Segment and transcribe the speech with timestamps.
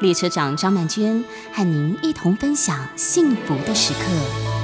[0.00, 4.55] 列车长张曼娟和您一同分享幸福的时刻。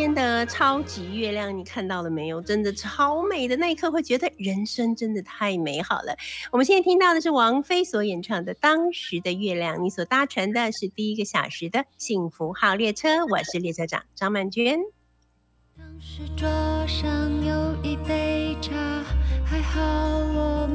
[0.00, 2.40] 天的超级月亮，你看到了没有？
[2.40, 6.16] 真的超美的那一刻，会觉得人生真的太美好了。
[6.50, 14.78] 我们现在听到的是王菲所演唱的《当时的月亮》，你所搭乘的是第一个小时的幸福号列车，我是列车长张曼娟。
[15.76, 16.48] 当时桌
[16.86, 18.72] 上有一杯茶，
[19.44, 19.80] 还好
[20.34, 20.66] 我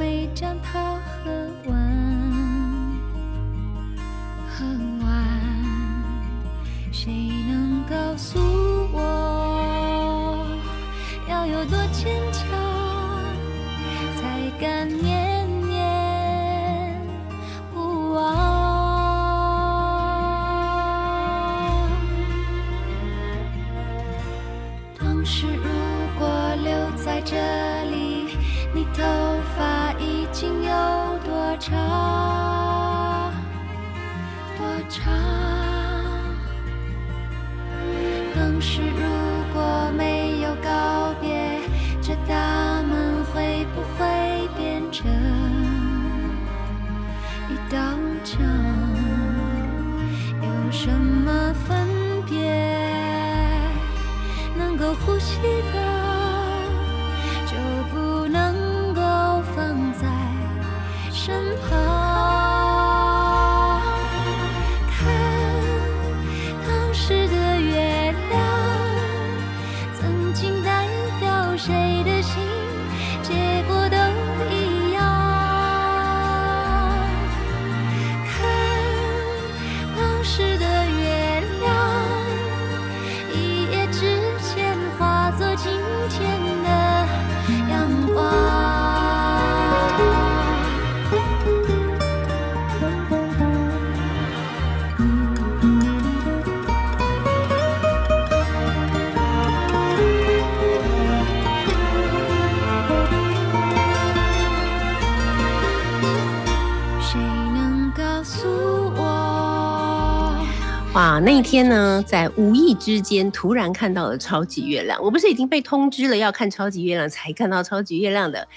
[111.05, 114.99] 啊，那一天呢，在无意之间突然看到了超级月亮。
[115.04, 118.48] 我不是已经被通知了要看超级月亮才看到超级月亮的，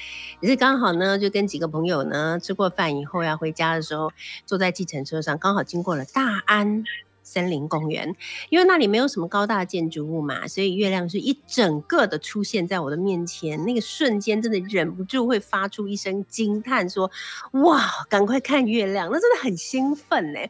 [0.40, 4.10] 也是刚好呢，就跟几个朋友呢吃过饭以后要回家的时候，
[4.46, 6.84] 坐在计程车上，刚好经过了大安。
[7.28, 8.16] 森林公园，
[8.48, 13.62] 因为那里没有什么高大建筑物嘛，所以月亮是一整个的出现在我的面前。
[13.66, 17.10] 那个瞬间，真的忍不住会发出一声惊叹，说
[17.62, 20.40] ：“哇，赶快看月亮！”那真的很兴奋呢。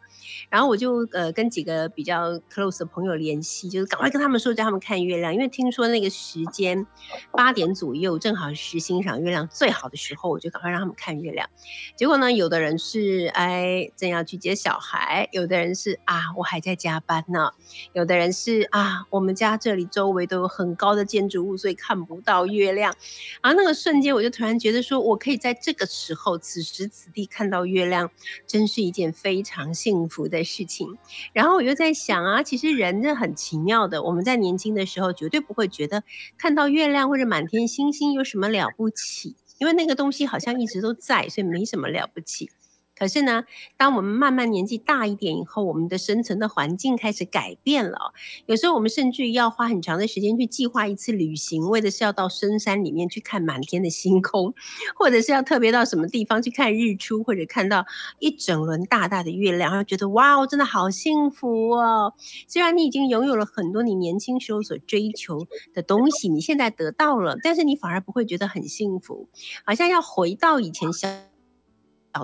[0.49, 6.87] 然后我就呃跟几个比较 close 的朋友联系，就是赶快跟他们说，叫他们看月亮，因为听说那个时间
[7.33, 11.49] 八点左右正好是欣赏月亮最好的时候，我就赶快让他们看月亮。
[11.97, 16.63] 结果呢，有的人是哎正要去接小孩，有的人是啊我还。
[16.69, 17.51] 在加班呢，
[17.95, 22.95] 有的人是啊，我们家这里周围都有很高的建筑物，所以看不到月亮。
[23.41, 28.11] 而那个瞬间，我就突然觉得说，我可以在这个时候，此时此地看到月亮，
[28.47, 30.99] 真是一件非常幸福的事情。
[31.33, 36.05] 然后我又在想啊，其实人是很奇妙的，我们在年轻的时候绝对不会觉得
[36.37, 42.51] 看到月亮或者满天星星有什么了不起，因为那个东西好像一直都在，所以没什么了不起。
[42.99, 43.45] 可是呢，
[43.77, 48.13] 当我们慢慢年纪大一点以后，我们的生存的环境开始改变了。
[48.47, 54.53] 有时候我们甚至要花很长的时间去计划一次旅行，为的是要到深山里面去看满天的星空，
[54.97, 57.87] 或者是要特别到什么地方去看日出，或者看到
[58.19, 62.15] 一整轮大大的月亮，然后觉得哇，我真的好幸福哦！
[62.49, 69.29] 虽然你已经拥有了很多你年轻时候所追求的东西，你现在得到了，但是你反而不会觉得很幸福，
[69.65, 71.09] 好像要回到以前小。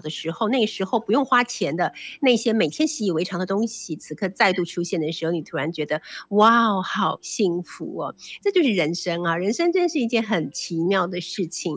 [0.00, 6.00] 的时候，那个时候不用花钱的那些每天习以为常的东西，此刻再度出现的时候，你突然觉得
[6.31, 8.14] 哇，好幸福哦！
[8.43, 11.76] 这就是人生啊，人生真是一件很奇妙的事情。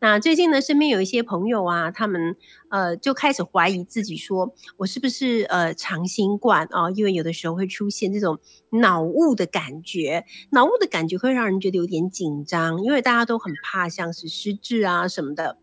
[0.00, 2.36] 那最近呢，身边有一些朋友啊，他们
[2.70, 6.90] 呃就开始怀疑自己说，我是不是呃长新冠啊？
[6.90, 8.38] 因为有的时候会出现这种
[8.70, 15.58] 脑雾的感觉，脑雾的感觉会让人觉得有点紧张，因为大家都很怕像是失智啊什么的。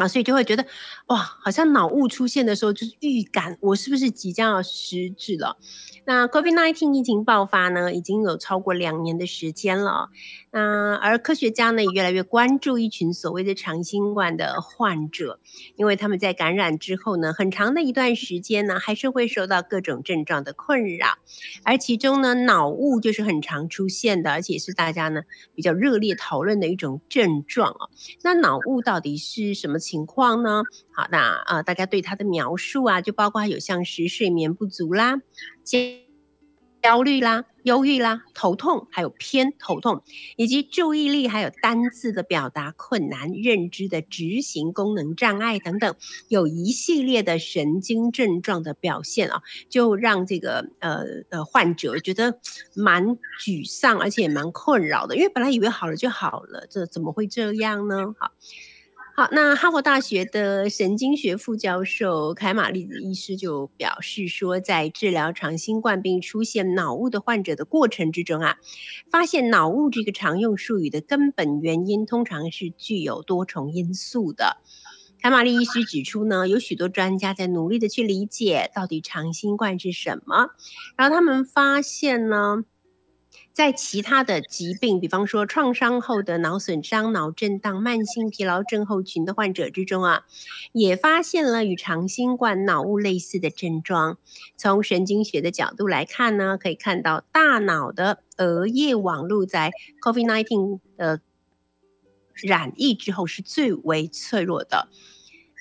[0.00, 0.64] 啊，所以就会觉得，
[1.08, 5.58] 哇，好像脑雾出现的时候，就是预感我是不是即将要失智了。
[6.06, 10.08] 那 COVID-19 疫情爆发呢，已经有超过两年的时间了。
[10.52, 15.38] 那而科学家呢，也越来越关注一群所谓的长新冠的患者，
[15.76, 21.18] 因为他们在感染之后呢，很长的一段时间呢，还是会受到各种症状的困扰，
[21.62, 25.22] 而其中呢，脑雾就是很常出现的，而且是大家呢
[25.54, 27.88] 比较热烈讨论的一种症状哦。
[28.22, 30.64] 那脑雾到底是什么情况呢？
[30.90, 35.20] 好，那呃，大家对它的描述啊，就包括有像是睡眠不足啦。
[36.82, 40.02] 焦虑啦、忧郁啦、头痛，还有偏头痛，
[40.36, 45.94] 以及注意力还有单字的表达困难、认知的执行功能障碍等等，
[46.28, 52.38] 有一系列的神经症状的表现啊，就让这个呃呃患者觉得
[52.74, 58.14] 蛮沮丧，而且蛮困扰的，因为本来以为好了就好了，这怎么会这样呢？
[58.18, 58.30] 好。
[59.20, 68.56] 好，那哈佛大学的神经学副教授凯玛丽医师就表示说，在治疗长新冠并出现脑雾的患者的过程之中啊，
[69.10, 74.56] 发现脑雾这个常用术语的根本原因通常是具有多重因素的。
[75.20, 80.48] 凯玛丽医师指出呢，有许多专家在努力的去理解到底长新冠是什么，
[80.96, 82.64] 然后他们发现呢。
[83.52, 90.24] 在其他的疾病，比方说创伤后的脑损伤、脑震荡、慢性疲劳症候群的患者之中啊，
[90.72, 94.18] 也发现了与长新冠脑雾类似的症状。
[94.56, 99.72] 从神经学的角度来看呢，可以看到大脑的额叶网络在
[100.02, 101.20] COVID-19 的
[102.34, 104.88] 染疫之后是最为脆弱的。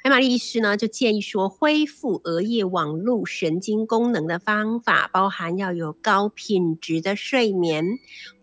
[0.09, 8.00] 玛丽医师呢，就建议说，恢复额叶网络神经功能的方法，包含要有高品质的睡眠。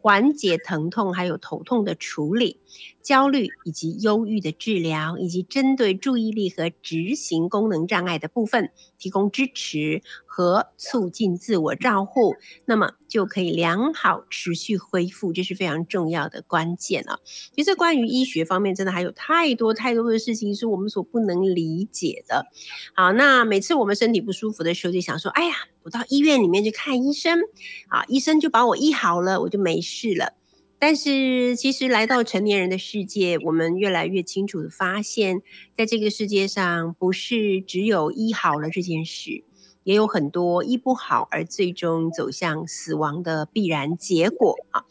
[0.06, 2.60] 缓解疼痛，还有头痛的处理，
[3.02, 8.70] 焦虑以及忧郁的治疗，以及针对注意力和执行功能障碍的部分
[9.00, 12.36] 提供支持和促进自我照护，
[12.66, 17.18] 那么就可以良好持续恢复，这是非常重要的关键啊。
[17.56, 22.46] 其实关于医学方面，真的还有太多太多的事情是我们所不能理解的。
[22.94, 25.54] 好，那每次我们身体不舒服的时候，就想说，哎呀。
[25.86, 27.38] 我到医院里面去看医生，
[27.86, 30.34] 啊，医生就把我医好了，我就没事是了。
[30.78, 35.40] 但是其实来到成年人的世界，我们越来越清楚的发现，
[35.74, 39.42] 在这个世界上，不是只有医好了这件事，
[39.84, 44.84] 也有很多医不好而最终走向死亡的必然结果啊。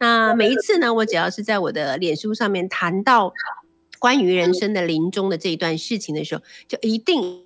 [0.00, 3.34] 那每一次呢，我只要是在我的脸书上面谈到
[3.98, 7.45] 关于人生的临终的这一段事情的时候，就一定。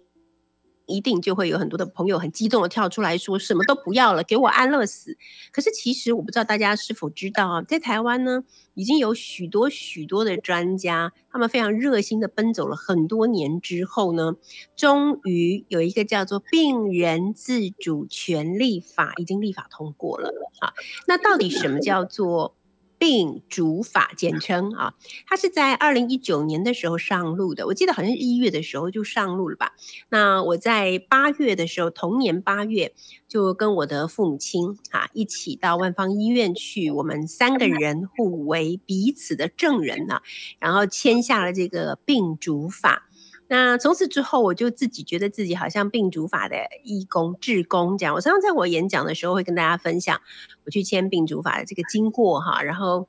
[0.90, 5.16] 一定就会有很多的朋友很激动的跳出来说，什么都不要了，给我安乐死。
[5.52, 8.42] 可是其实我不知道大家是否知道啊，在台湾呢，
[8.74, 14.34] 已经有许多许多的专家，他们非常热心的奔走了很多年之后呢，
[14.76, 20.28] 终于有一个叫做《病人自主权利法》已经立法通过了
[20.60, 20.72] 啊。
[21.06, 22.56] 那到底什么叫做？
[23.00, 24.92] 病主法简称啊，
[25.26, 29.72] 它是在二零一九年的时候上路的，我记得好像是一月的时候就上路了吧。
[30.10, 32.92] 那我在八月的时候，同年八月
[33.26, 40.20] 就跟我的父母亲啊一起到万芳医院去，我们三个人互为彼此的证人呢，
[40.58, 43.06] 然后签下了这个病主法。
[43.52, 48.14] 那从此之后，我就自己觉得自己好像病主法的义工、志工这样。
[48.14, 50.20] 我常常在我演讲的时候会跟大家分享，
[50.64, 53.08] 我去签病主法的这个经过哈，然后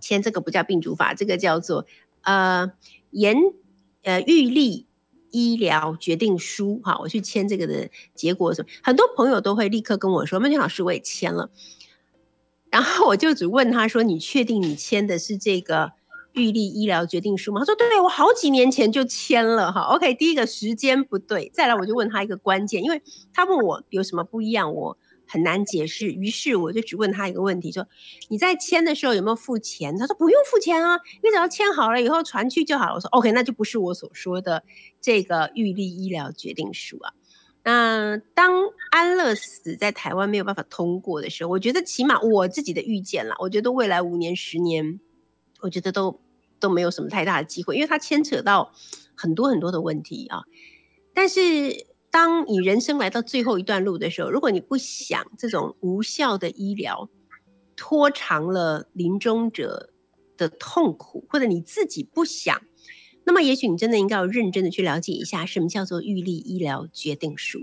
[0.00, 1.84] 签这个不叫病主法，这个叫做
[2.22, 2.72] 呃
[3.10, 3.36] 严
[4.04, 4.86] 呃预立
[5.30, 6.98] 医疗决定书哈。
[7.00, 11.50] 我去签这个的结果什么，很多朋友都会立刻跟我说：“孟青老师，我也签了。”
[12.72, 15.92] 然后我就只问他说：“你确定你签的是这个？”
[16.34, 17.60] 预立医疗决定书吗？
[17.60, 21.48] 他说：“对，我好几年前就签了。”哈，OK，第一个时间不对。
[21.54, 23.00] 再来，我就问他一个关键，因为
[23.32, 24.98] 他问我有什么不一样，我
[25.28, 26.08] 很难解释。
[26.08, 27.86] 于是我就只问他一个问题：说
[28.28, 29.96] 你在签的时候有没有付钱？
[29.96, 32.94] 他说不用付钱啊，你只要签好了以后传去就好了。
[32.94, 34.64] 我说 OK，那就不是我所说的
[35.00, 37.12] 这个预立医疗决定书啊。
[37.62, 38.52] 那当
[38.90, 44.98] 安乐死在台湾没有办法通过的时候，我觉得起码我自己的预见啦，我觉得未来五年、十年，
[45.60, 46.23] 我觉得都。
[46.64, 48.72] 都没有什么太大的机会，因为它牵扯到
[49.14, 50.44] 很多很多的问题啊。
[51.12, 57.10] 但是当你人生来到最后一段路的时候，如果你不想这种无效的医疗
[57.76, 59.90] 拖长了临终者
[60.38, 62.62] 的痛苦，或者你自己不想，
[63.24, 67.58] 那么也许你真的应该要认真的去了解一下，什么叫做预立医疗决定书。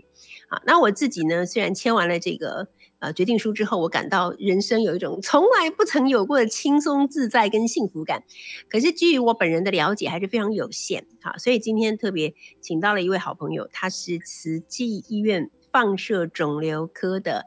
[0.49, 2.67] 啊，那我自己呢，虽然签完了这个。
[3.01, 8.23] 呃，决定书之后，我感到人生有一种从来不曾有过的轻松自在跟幸福感。
[8.69, 17.45] 可是基于我本人的了解还是非常有限，好，所以今天特别请到了一位好朋友，他是慈济医院放射肿瘤科的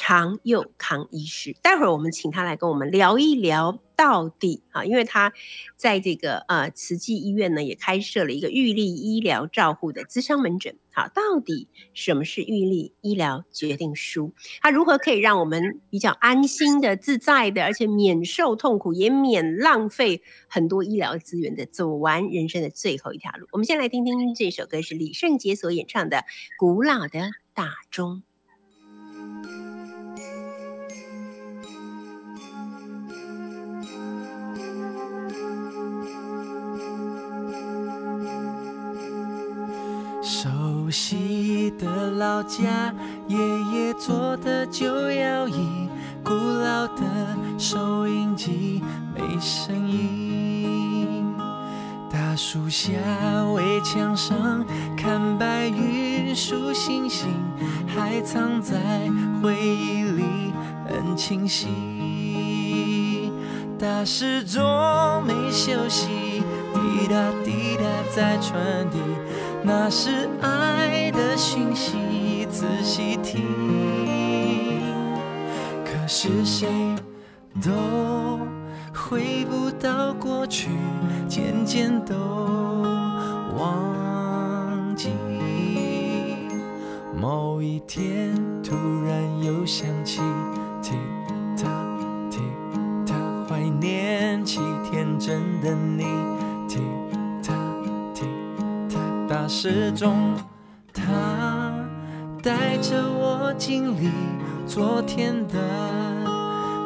[0.00, 1.54] 常佑康医师。
[1.60, 3.82] 待会儿我们请他来跟我们聊一聊。
[4.00, 5.30] 到底啊，因为他
[5.76, 10.74] 在这个呃慈济医院呢，也开设了一个预立医疗照护的咨商门诊。
[10.90, 14.32] 好，到底什么是预立医疗决定书？
[14.62, 23.46] 它如何可以让我们比较安心的、自在的，而且免受痛苦，也免浪费很多医疗资源的，走完人生的最后一条路？
[23.52, 26.16] 我们先来听听这首歌，是李圣杰所演唱的
[26.58, 27.20] 《古老的
[27.52, 28.22] 大钟》。
[40.90, 42.92] 熟悉的老家，
[43.28, 45.88] 爷爷做的旧摇椅，
[46.24, 47.04] 古老的
[47.56, 48.82] 收音机
[49.14, 51.32] 没声音。
[52.10, 52.90] 大树下
[53.54, 54.66] 围墙上
[54.96, 57.28] 看白云数星星，
[57.86, 58.76] 还藏在
[59.40, 60.24] 回忆里
[60.88, 63.30] 很清晰。
[63.78, 64.60] 大时钟
[65.24, 66.08] 没休息，
[66.74, 68.98] 滴答滴答在传递。
[69.62, 73.42] 那是爱的讯息，仔细听。
[75.84, 76.68] 可是谁
[77.62, 77.70] 都
[78.94, 80.70] 回不到过去，
[81.28, 82.14] 渐渐都
[83.58, 85.10] 忘记。
[87.20, 88.74] 某一天突
[89.04, 90.20] 然又想起，
[90.82, 90.96] 踢
[91.56, 91.68] 踏
[92.30, 92.38] 踢
[93.06, 93.14] 踏，
[93.48, 96.39] 怀念起天真的你。
[99.50, 100.36] 时钟，
[100.94, 101.02] 它
[102.40, 104.08] 带着我经历
[104.64, 105.58] 昨天的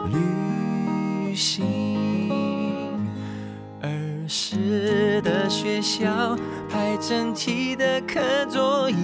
[0.07, 1.63] 旅行。
[3.83, 6.35] 儿时的学校，
[6.67, 8.19] 排整齐的课
[8.51, 8.97] 桌椅，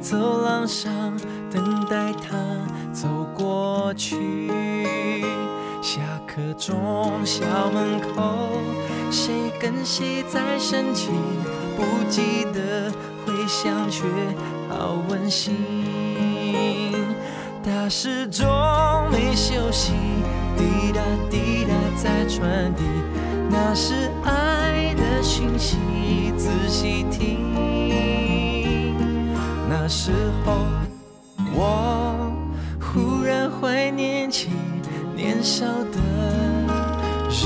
[0.00, 1.12] 走廊上
[1.50, 2.38] 等待他
[2.92, 4.52] 走过去。
[5.82, 8.50] 下课钟，校门口，
[9.10, 11.10] 谁跟谁在生气？
[11.76, 12.92] 不记得
[13.26, 14.04] 回响，却
[14.68, 15.56] 好温馨。
[17.62, 18.46] 大时钟
[19.10, 19.92] 没休息，
[20.56, 22.82] 滴答滴答在传递，
[23.50, 25.76] 那是爱的讯息，
[26.36, 27.50] 仔细听。
[29.68, 30.12] 那时
[30.44, 30.54] 候
[31.52, 32.32] 我
[32.80, 34.50] 忽然怀念起
[35.14, 35.98] 年少的
[37.28, 37.44] 日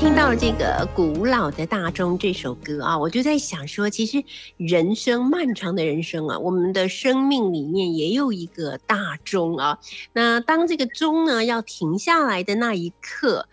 [0.00, 4.24] 听到这个古老的大钟这首歌啊，我就在想说，其实
[4.56, 9.78] 人生漫长的人生啊，我们的生命里面也有一个大钟啊。
[10.14, 13.46] 那当这个钟呢要停下来的那一刻。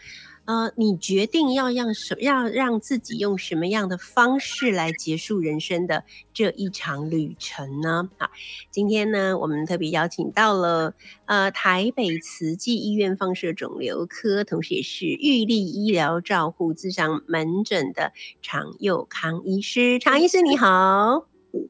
[0.48, 8.10] 呃，你决定要让什要让自己用什么样的方式来结束人生的这一场旅程呢？
[8.18, 8.30] 好，
[8.72, 10.94] 今天呢，我们特别邀请到了
[11.26, 20.00] 呃台北慈济医院放射肿瘤科，同时也是预立医疗照护咨商门诊的常佑康医师。
[20.00, 21.26] 常医师你好，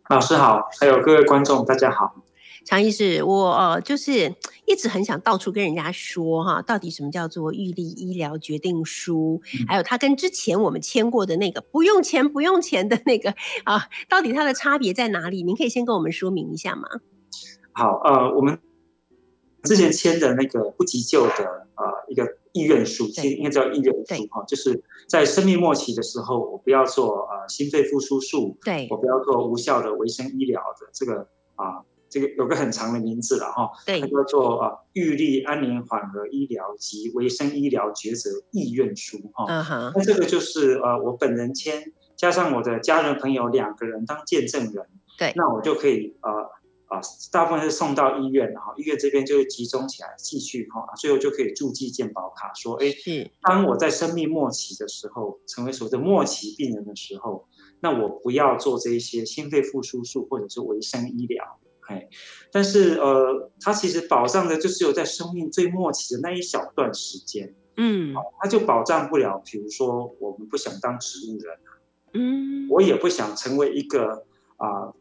[0.07, 2.26] 老师好，还有各位观众大家好。
[2.67, 13.33] 常医师，我呃就是一直很想到处跟人家说哈，到底什么叫做预立医疗决定书，嗯、还有它跟之前我们签过的那个不用钱不用钱的那个
[13.63, 15.43] 啊，到底它的差别在哪里？
[15.43, 16.89] 您可以先跟我们说明一下吗？
[17.71, 18.59] 好，呃，我们
[19.63, 31.79] 之前签的那个不急救的呃一个意愿书，其实应该叫意愿书哈，就是在生命末期的时候，我不要做呃心肺复苏术，对，我不要做无效的维生医疗的这个啊。
[32.09, 39.45] 这个有个很长的名字了哈，对，它叫做啊预立安宁缓和医疗及维生医疗抉择意愿书哈。
[39.47, 44.85] 嗯哼，那这个就是呃我本人签，加上我的家人朋友两个人当见证人，
[45.17, 46.31] 对，那我就可以呃
[46.87, 52.85] 啊大部分是送到医院哈，医院这边就会集中起来继续哈，最后就可以注记健保卡说，哎，
[53.41, 57.45] 当我在生命末期的时候，成为所谓的末期病人的时候，
[57.81, 61.59] 那我不要做这一些心肺复苏术或者是维生医疗。
[61.87, 62.07] 哎，
[62.51, 71.57] 但是呃，它其实保障的就只有在生命最末期的那一小段时间，嗯，它就保障不了，比如说我们不想当植物人，
[72.13, 74.25] 嗯，我也不想成为一个
[74.57, 74.95] 啊、呃、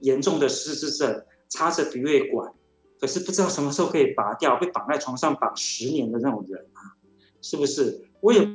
[0.00, 2.52] 严重的失智症，插着鼻胃管，
[3.00, 6.94] 可是不知道什么时候可以拔掉，被绑在床上绑十年的那种人啊，
[7.42, 8.06] 是不是？
[8.20, 8.46] 我也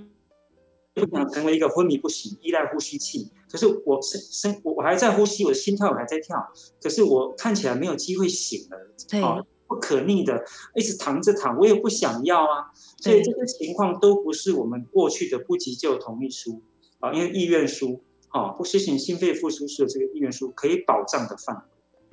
[1.04, 3.30] 不想成为一个昏迷不醒、依赖呼吸器。
[3.52, 6.38] 可是我身身我我还在呼吸，我的心跳还在跳，
[6.82, 8.78] 可是我看起来没有机会醒了，
[9.10, 10.44] 对，啊，不可逆的，
[10.76, 16.62] 一直躺着躺，我也不想要啊，所以这些情况都不是我们过去的不急救同意书
[17.00, 21.62] 啊，因为意愿书啊，不实行心肺复苏术的这个意愿书可以保障的范围。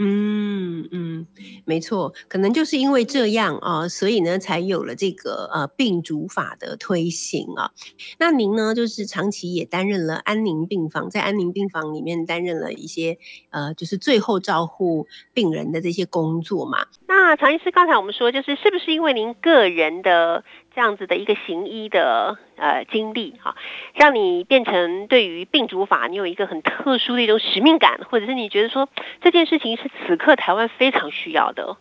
[0.05, 1.27] 嗯嗯，
[1.65, 7.71] 没错，可能就是因为这样啊，所以呢，才有了这个呃病主法的推行啊。
[8.19, 13.17] 那您呢，就是长期也担任了安宁病房，在安宁病房里面担任了一些
[13.51, 16.87] 呃，就是最后照护病人的这些工作嘛。
[17.07, 20.43] 那常医师刚才我们说，就是是不是因为您个人的
[20.75, 23.55] 这样子的一个行医的呃经历哈，
[23.95, 28.89] 让你变成对于病主法你有一个很特殊的一种使命感，或者是你觉得说
[29.21, 31.77] 这件事情是此刻台湾非常需要的？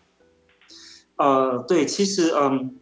[1.15, 2.79] 呃，对，其实嗯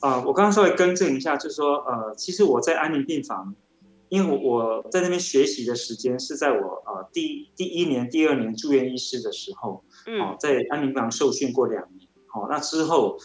[0.00, 3.54] 啊、呃，我刚刚稍微更正一下，就是说呃，其实我在安宁病房，
[4.08, 13.16] 因为我我在那边学习的时间是在我呃第第一年、第二年住院医师的时候，嗯、呃，在安宁病房受训过两年，好、呃，那之后。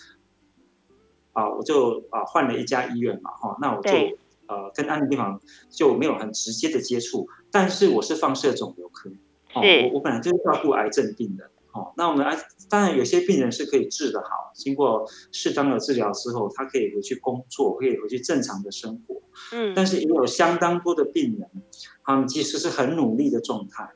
[1.34, 3.92] 啊，我就啊换了一家医院嘛，哈，那我就
[4.48, 9.10] 呃跟安宁病房就没有很直接的接触，但是我是放射肿瘤科，
[9.54, 19.22] 哦，我我本来就是照顾癌症病人，哦，那我们癌当然有些病人是可以治得好，经过适当的治疗之后，他可以回去工作，可以回去正常的生活，
[19.54, 21.48] 嗯，但是也有相当多的病人，
[22.04, 23.88] 他们其实是很努力的状态，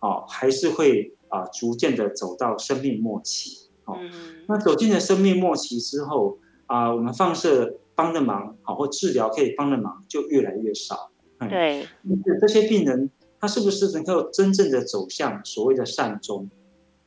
[0.00, 3.98] 哦，还是会啊逐渐的走到生命末期，哦，
[4.46, 6.38] 那走进了生命末期之后。
[6.72, 11.10] 啊、呃，我们放射帮的忙，好或治疗可以帮的忙就越来越少。
[11.38, 11.86] 嗯、对，
[12.40, 16.48] 这些病人他是不是能够真正的走向所谓的善终？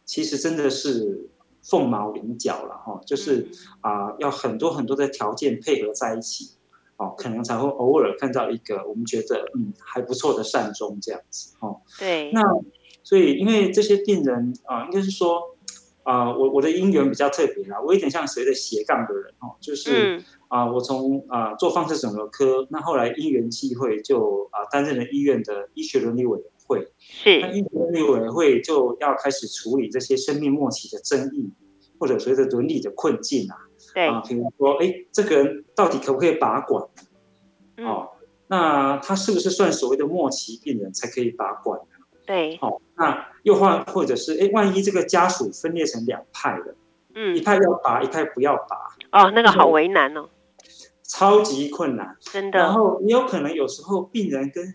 [0.06, 1.32] 其实真的是
[1.64, 3.50] 凤毛麟角了哈，就是
[3.82, 6.52] 啊、呃，要很多很多的条件配合在一起，
[6.98, 11.82] 哦，可能才会偶尔看到一个我们觉得嗯还不错的善终这样子哦。
[11.98, 12.42] 对，那
[13.02, 15.55] 所以因为这些病人啊、呃，应该是说。
[16.06, 20.68] 啊、呃，我我的因缘比较特别啦，我有点像谁的斜杠的人哦，就是啊、嗯。
[20.68, 31.52] 呃，我从啊、呃、做放射肿瘤科，那后来因缘际会就啊、呃、担任了医院的医学伦理委员会，是，那医学伦理委员会就要开始处理这些生命末期的争议，
[32.00, 33.58] 或者所谓的伦理的困境啊，
[33.94, 34.08] 对。
[34.08, 36.88] 啊，比如说，哎，这个人到底可不可以拔管？
[37.78, 38.10] 嗯、哦，
[38.48, 41.80] 那他是不是算所谓的末期病人才可以拔管？
[42.26, 46.76] 对，好、哦，那又或或者是哎，万一这个家属分裂成两派的，
[47.14, 50.30] 嗯，一派要拔，一派不要拔，哦，那个好为难哦，
[51.04, 52.60] 超级困难，真的。
[52.60, 54.66] 然后也有可能有时候病人跟，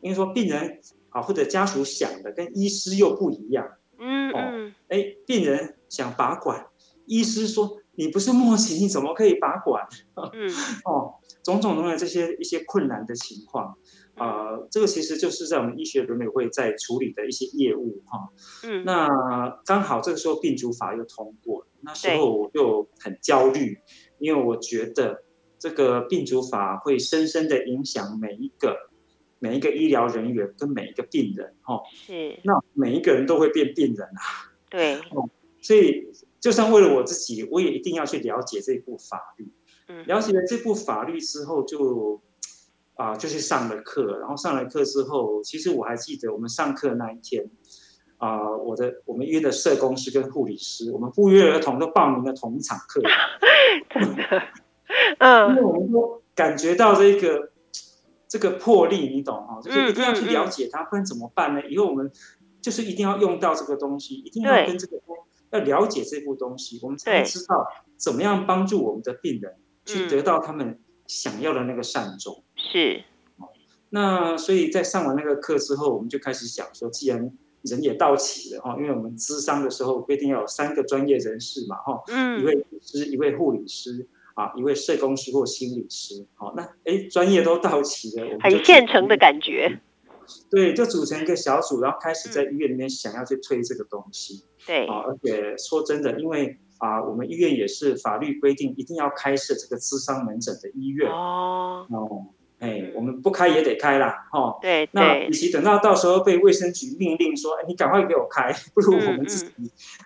[0.00, 6.66] 应该说病人啊或者家属想的跟医师又不一样，嗯嗯，哎、哦，病人想拔管，
[7.06, 9.86] 医师说你不是末期，你怎么可以拔管？
[10.32, 10.48] 嗯，
[10.86, 13.76] 哦，种种种的这些一些困难的情况。
[14.16, 18.28] 呃，这个其实就是在我们医学伦理会在处理的一些业务哈。
[18.62, 19.08] 嗯，那
[19.64, 23.76] 刚好这个时候病主法又通过了，那时候我就很焦虑，
[24.18, 25.24] 因为我觉得
[25.58, 28.76] 这个病主法会深深的影响每一个
[29.40, 31.80] 每一个医疗人员跟每一个病人哈。
[31.92, 34.54] 是，那每一个人都会变病人啊。
[34.70, 35.00] 对，
[35.60, 39.48] 所以就算为了我自己，我也一定要去了解这部法律。
[39.88, 42.22] 嗯，了解了这部法律之后就。
[42.94, 47.50] 啊、呃，就去上了课，然后上了课之后，其实我还记得我们上课那一天，
[48.18, 53.02] 啊、呃，我的我们医院的社工师跟护理师，我们不约而同都报名了同一场课，
[55.18, 57.50] 嗯，因为我们都感觉到这个
[58.28, 61.60] 这个魄力，你懂哈，就是一定要去了解它，不然怎么办呢？
[61.68, 62.10] 以后我们
[62.62, 64.98] 就是一定要用到这个东西，一定要跟这个
[65.50, 69.54] 要了解这部东西，我们才知道怎么样帮助我们的病人
[69.84, 72.44] 去得到他们想要的那个善终。
[72.72, 73.04] 是，
[73.90, 77.30] 那所以在上完那个课之后，我们就开始想说，既然
[77.62, 89.80] 人也到齐了哈，因为我们咨商的时候规定要有三个专业人士嘛哈，嗯，一位医师，一位护理师啊，一位社工师或心理师，好，那哎专业都到齐了，我们现成的感觉，
[90.50, 101.10] 对，就组成一个小组，然后开始在医院里面想要去推这个东西，对，啊，而且说真的，因为啊，我们医院也是法律规定一定要开设这个咨商门诊的医院。
[101.10, 102.26] 哦，哦。
[102.64, 104.56] 哎，我们不开也得开啦，哈。
[104.62, 104.88] 对。
[104.92, 109.52] 那与其等到到时候被卫生局命令说，哎，你赶快给我开，不如我们自己，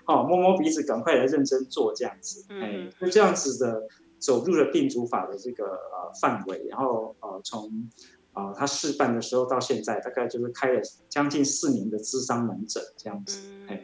[0.06, 2.44] 哦，摸摸鼻子，赶快来认真做这样子。
[2.60, 3.82] 哎，就这样子的
[4.18, 7.88] 走入了病主法的这个呃范围，然后呃从
[8.32, 13.38] 啊他试办的时候到现在，大概就是开了将近四年的智商门诊这样子。
[13.68, 13.80] 哎。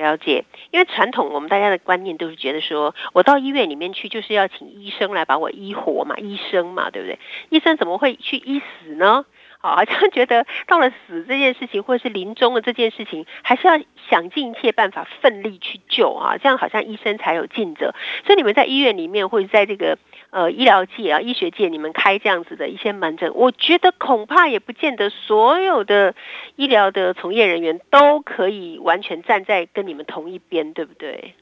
[0.00, 7.18] 了解，因为传统我们大家的观念都是觉得说，我到医院里面去就是要请医生来把我医活嘛，医生嘛，对不对？
[7.50, 9.26] 医生怎么会去医死呢？
[9.68, 17.94] 好像觉得到了死这件事情，或者是临终的这件事情，还是要想尽一切办法奋力去救啊，这样好像医生才有尽责。
[18.26, 19.98] 所以你们在医院里面，或者在这个。
[20.32, 26.14] 呃，医疗界啊，医学界，你们开这样子的一些门诊，我觉得恐怕也不见得所有的
[26.54, 31.34] 医疗的从业人员都可以完全站在跟你们同一边，对不对？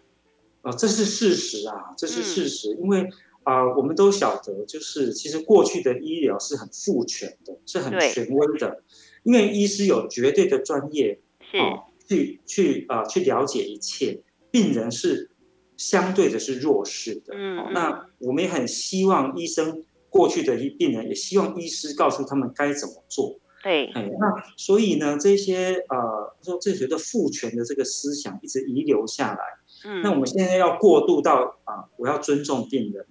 [0.63, 3.07] 啊，这是事实啊，这是事实，嗯、因为
[3.49, 8.83] 啊、呃，我们都晓得，就是其实过去的医疗是很父权的，是很权威的，
[9.23, 11.21] 因为医师有绝对的专业，
[11.53, 15.31] 啊、呃、去去啊、呃、去了解一切，病人是。
[15.79, 23.39] 相对的是弱势的，嗯，那我们也很希望医生过去的一病人，也希望医师告诉他们该怎么做。
[23.63, 29.39] 对，哎，那所以呢，这些呃，说这些的父权的这个思想一直遗留下来。
[29.85, 33.07] 嗯，那我们现在要过渡到啊、呃，我要尊重病人，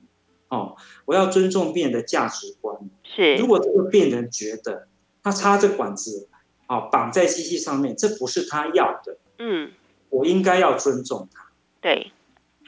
[0.49, 2.77] 哦，我要尊重病人的价值观。
[3.03, 4.88] 是，如果这个病人觉得
[5.21, 6.29] 他插着管子
[6.67, 9.71] 啊、哦，绑在机器上面，这不是他要的，嗯，
[10.10, 11.51] 我应该要尊重他。
[11.81, 12.12] 对。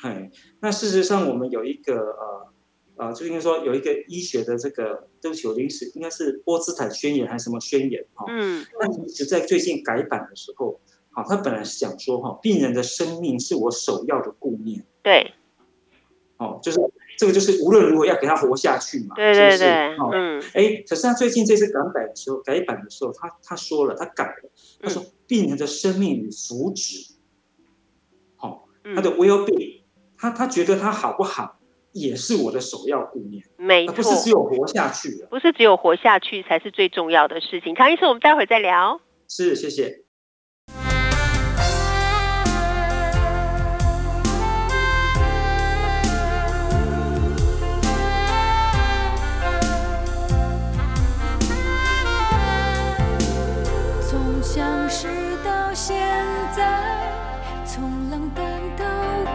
[0.01, 2.47] 哎，那事实上，我们有一个呃
[2.95, 8.25] 呃，就应该说有一个医学的这个，对不起，我临时应该是波茨坦宣言还是什么宣言哈？
[8.29, 8.65] 嗯。
[8.79, 10.79] 那一直在最近改版的时候，
[11.11, 14.85] 好，他本来是讲说哈，病人的生命是我首要的顾念。
[15.03, 15.33] 对。
[16.37, 16.79] 哦，就是
[17.19, 20.17] 这个，就是无论如何要给他活下去嘛，对对对，是不是？
[20.17, 20.41] 嗯。
[20.53, 24.49] 哎，可是他最近这次改版的时候，改版的时候，他他说了，他改了，
[24.81, 27.11] 他说病人的生命与福祉，
[28.37, 29.81] 好，他的 well being。
[30.17, 31.59] 他他觉得他好不好，
[31.91, 37.75] 也是我的首要顾念，没错，不是只有活下去，不是只有活下去才是最重要的事情。
[37.75, 39.01] 唐医生，我们待会再聊。
[39.27, 40.05] 是，谢谢。
[56.59, 56.65] 在，
[57.63, 58.45] 从冷淡
[58.75, 58.83] 到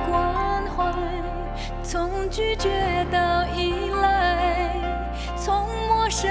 [0.06, 0.92] 关怀。
[1.82, 4.74] 从拒绝到依赖，
[5.36, 6.28] 从陌生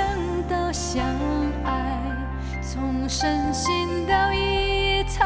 [0.47, 1.03] 到相
[1.65, 1.97] 爱，
[2.61, 5.25] 从深信到疑猜，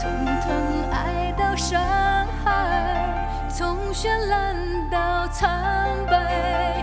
[0.00, 0.08] 从
[0.42, 0.52] 疼
[0.92, 1.80] 爱到伤
[2.44, 4.54] 害，从绚烂
[4.90, 5.48] 到苍
[6.06, 6.81] 白，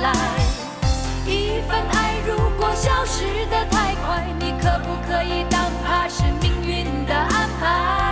[0.00, 0.12] 来，
[1.26, 8.09] 一份爱如果消失得太快，你可不可以当它是命运的安排？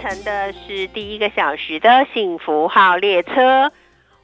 [0.00, 3.70] 乘的是第一个小时的幸福号列车。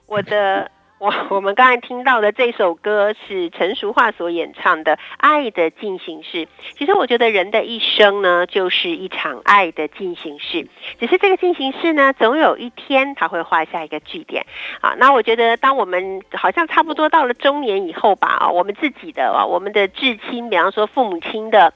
[0.06, 6.46] 我的， 我我们刚才听到的这首歌是陈淑桦所演唱的《爱的进行式》。
[6.78, 10.66] 其实我觉得人的一生呢，就是一场爱的进行式。
[10.98, 14.46] 只是这个进行式呢，总有一天它会画下一个句点。
[14.80, 21.74] 啊，那我觉得当我们好像差不多到了中年以后吧，啊，我们自己的啊，我们的至亲，比方说父母亲的。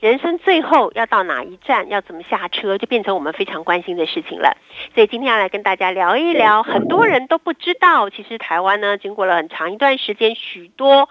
[0.00, 4.56] 人生最后要到哪一站，要怎么下车，就变成我们非常关心的事情了。
[4.94, 11.10] 所以今天要来跟大家聊一聊，很多人都不知道，其实台湾呢，经过了很长一段时间，许多。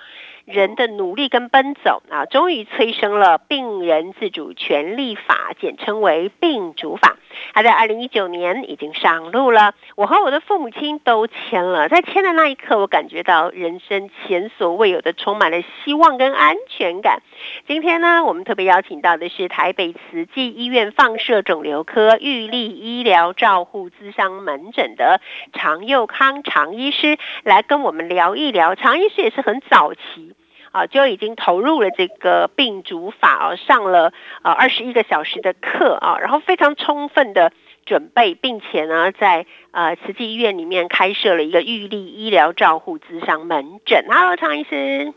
[0.51, 7.17] 人的努力跟奔走啊，终于催生了病人自主权利法，简称为病主法。
[7.53, 11.87] 它在二零一九年已经上路了，我和我的父母亲都签了。
[11.87, 17.21] 在签的那一刻，我感觉到人生前所未有的充满了希望跟安全感。
[17.67, 25.21] 今天呢，我们特别邀请到的是台北慈济医院放射肿瘤科玉立医疗照护资商门诊的
[25.53, 28.73] 常佑康常医师，来跟我们聊一聊。
[28.73, 30.35] 常医师也是很早期。
[30.71, 37.51] 啊，就已经投入了这个病主法啊，上了呃二十一个小时的课啊，然后非常充分的
[37.85, 44.05] 准备，并且呢，在呃慈济医院里面开设了一个玉立医疗照护咨商门诊。
[44.07, 45.13] Hello，常医师。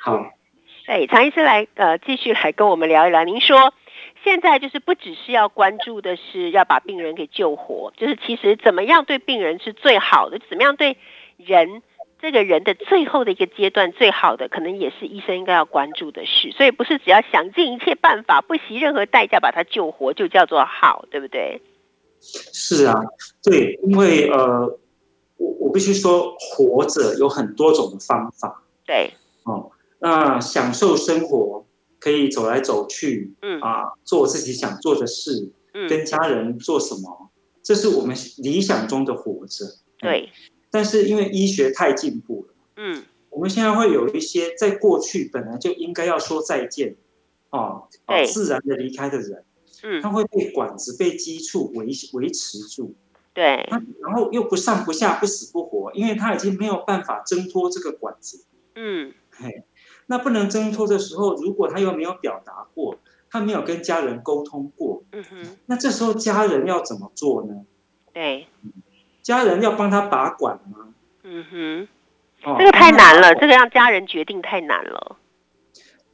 [0.00, 0.32] 好。
[0.86, 3.24] 哎，常医师来呃继续来跟我们聊一聊。
[3.24, 3.74] 您说
[4.22, 10.96] 现在就是不只是要关注的是要把病人给救活，就是其实怎么样对病人是最好的，怎么样对
[11.36, 11.82] 人。
[12.20, 21.60] 这个人的最后的一个阶段，最好的可能也是医生应该要关注的事，所以不是只要想尽一切办法，不惜任何代价把他救活，就叫做好，对不对？
[22.20, 22.94] 是啊，
[23.42, 24.78] 对，因为呃，
[25.36, 29.12] 我我必须说，活着有很多种方法，对，
[29.44, 31.66] 哦，那享受生活，
[32.00, 33.60] 可以走来走去，嗯。
[33.60, 37.30] 啊，做自己想做的事，嗯，跟家人做什么，
[37.62, 39.64] 这是我们理想中的活着，
[39.98, 40.30] 对。
[40.76, 46.96] 但是因为医学太进步了，嗯，我们现在会有一些在过去本来就应该要说再见，
[47.48, 49.42] 哦，哦自然的离开的人，
[49.82, 52.94] 嗯，他会被管子、被基础维维持住，
[53.32, 53.66] 对，
[54.02, 59.64] 然后又不上不下、不死不活，因为他已经没有办法挣脱这个管子，嗯，嘿，
[60.08, 62.98] 那不能挣脱的时候，如果他又没有表达过，
[63.30, 67.64] 他没有跟家人沟通过，嗯哼，那这时候家人要怎么做呢？
[68.12, 68.46] 对。
[69.26, 70.94] 家人要帮他把管吗？
[71.24, 71.88] 嗯哼，
[72.56, 75.16] 这个太难了，这个让家人决定太难了。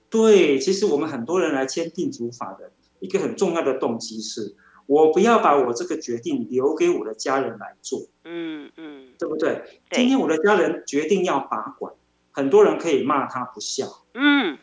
[0.09, 4.55] 对，其实我们很多人来签订主法的一个很重要的动机是，
[4.87, 8.01] 我不要把我这个决定留给我的家人来做。
[8.25, 9.62] 嗯嗯，对不对？
[9.90, 11.92] 今天我的家人决定要把管，
[12.31, 14.07] 很多人可以骂他不孝。
[14.14, 14.57] 嗯，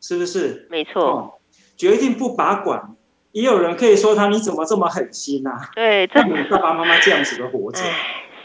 [0.00, 0.68] 是不是？
[0.70, 1.02] 没错。
[1.02, 1.34] 哦，
[1.76, 2.94] 决定不把管。
[3.32, 5.70] 也有人可以说他，你怎么这么狠心啊？
[5.74, 7.80] 对，这你爸爸妈妈这样子的活着，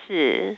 [0.08, 0.58] 是，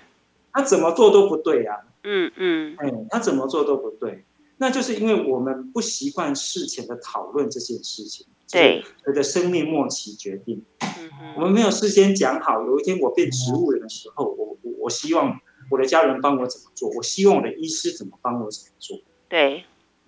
[0.53, 1.77] 他怎么做都不对啊。
[2.03, 4.23] 嗯嗯，哎，他怎么做都不对，
[4.57, 8.25] 那就是因为我们不习惯事前的讨论这件事情。
[8.51, 15.39] 对，我的生命末期决定，嗯哼，我们没有事先讲好，有一天我变植物人的时候，我我我希望
[15.69, 18.97] 我的家人帮我怎么做，我希望我的医师怎么帮我怎么做。
[19.27, 19.65] 对，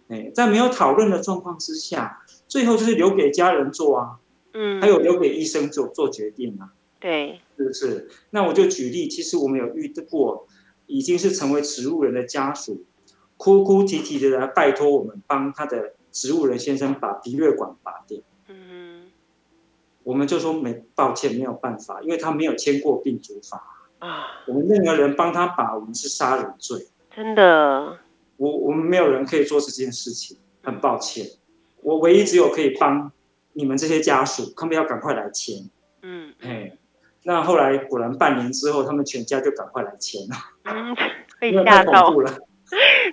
[0.08, 2.22] 哎，在没有讨论的状况之下。
[2.52, 4.20] 最后就是留给家人做啊，
[4.52, 8.10] 嗯，还有留给医生做做决定啊，对，是不是？
[8.32, 10.46] 那我就举例，其实我们有遇到过，
[10.86, 12.84] 已经是成为植物人的家属，
[13.38, 19.04] 哭哭啼啼的来拜托我们帮他的植物人先生把鼻血管拔掉，嗯，
[20.04, 23.78] 我们就说没，抱歉，没有办法，因为他没有签过病主法。
[24.00, 27.98] 啊，我们任何人帮他把，我们是杀人罪，真的，
[28.36, 31.26] 我我们没有人可以做这件事情，很抱歉。
[31.84, 33.12] 我唯一只有可以帮
[33.54, 35.70] 你们这些家属，他们要赶快来签。
[36.02, 36.78] 嗯，哎，
[37.24, 40.36] 那后来果然半年之后，他们全家就赶快来签了。
[40.64, 40.96] 嗯，
[41.40, 42.38] 被吓到了。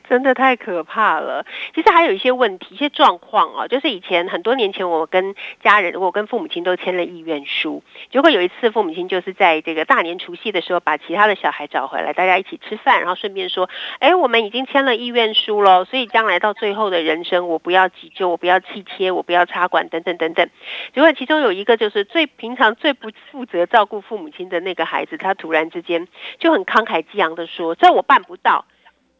[0.08, 1.46] 真的太可怕了。
[1.74, 7.82] 其实还有一些问题、一些状况啊，就是以前很多年前，我跟家人，我跟父母亲都签了意愿书。
[8.11, 13.68] 结果有一次，父母亲就是在这个大年除夕的时候，把其他的小孩找回来，大家一起吃饭，然后顺便说
[14.00, 20.48] ：“哎，我们已经签了意愿书了，所以将来到最后的人生，我不要急救，我不要气切，我不要插管，等等等等。”
[20.94, 26.08] 结果其中有一个就是最平常、最不负责照顾父母亲的那个孩子，他突然之间
[26.38, 28.64] 就很慷慨激昂的说：“这我办不到。”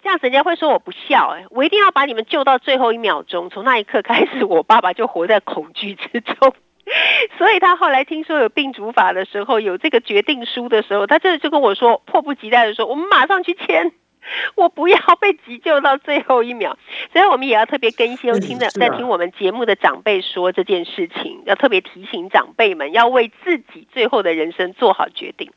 [0.03, 3.51] 这样子人家会说我不孝哎，我一定要把你们救到最后一秒钟。
[3.51, 6.55] 从那一刻开始，我爸爸就活在恐惧之中。
[7.37, 13.93] 所以他后来听说有病主法的时候，有这个决定书的时候，他真的就跟我说，迫不及待的说，我们马上去签，
[14.57, 16.79] 我不要被急救到最后一秒。
[17.13, 25.51] 所以我们也要特别跟一些听着在听我们节目的长辈说这件事情，要特别提醒长辈们要为自己最后的人生做好决定。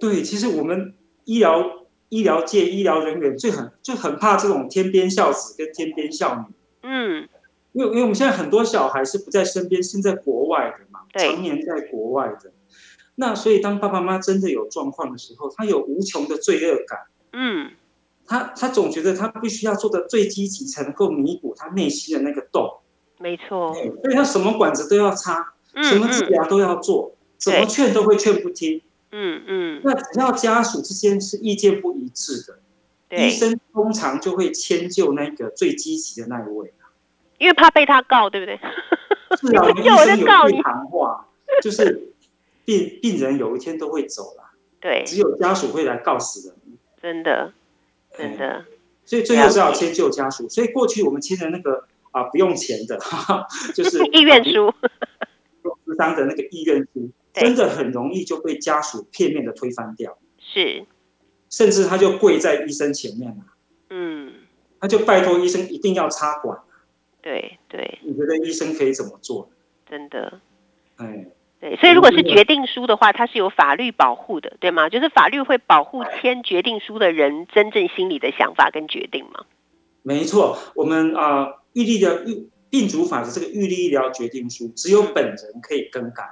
[0.00, 0.94] 对，其实我们
[1.26, 1.87] 医疗。
[2.08, 7.28] 医疗界医疗人员最很就很怕这种天边孝子跟天边孝女，嗯，
[7.72, 12.52] 因为因为我们现在很多小孩是不在身边，是在国外的嘛，对，常年在国外的，
[13.16, 16.98] 那所以当爸爸妈妈真的有状况的时候，他有无穷的罪恶感，
[17.32, 17.72] 嗯，
[18.26, 22.78] 他他总觉得他必须要做的最积极，才能够弥补他内心的那个洞。
[23.18, 28.80] 没错，所以他什么管子都要插，嗯、什么治疗都要做，怎、嗯、么劝都会劝不听。
[29.10, 29.80] 嗯嗯。
[29.84, 32.44] 那只要家属之间是意见不一致
[33.08, 36.72] 的，医生通常就会迁就那个最积极的那一位。
[37.38, 38.58] 因为怕被他告，对不对？
[39.38, 41.28] 是啊，我们医生有 句行话，
[41.62, 42.12] 就是
[42.64, 46.56] 病病人有一天都会走了，对，只有家属会来告死人。
[47.00, 47.52] 真的，
[48.16, 48.64] 真的。
[49.04, 50.48] 所以最后只好迁就家属。
[50.48, 52.98] 所以过去我们签的那个啊不用钱的，
[53.72, 54.74] 就是 意愿书，
[55.86, 57.08] 咨商的那个意愿书，
[57.40, 60.18] 真的很容易就被家属片面的推翻掉。
[60.38, 60.84] 是，
[61.50, 63.44] 甚至他就跪在医生前面了，
[63.90, 64.32] 嗯，
[64.80, 66.58] 他就拜托医生一定要插管。
[67.20, 69.50] 对对，你觉得医生可以怎么做？
[69.90, 70.40] 真的，
[70.96, 71.26] 哎，
[71.60, 74.88] 对，所以如果是决定书的话，它是有法律保护的，对吗？
[74.88, 79.44] 就是法律会保护签决定书的人真正心里的想法跟决定吗？
[80.02, 86.22] 没错，我们啊，预立的预病主法的这个预立医疗决定书，只有本人可以更改